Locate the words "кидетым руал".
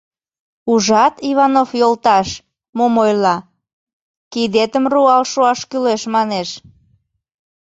4.31-5.23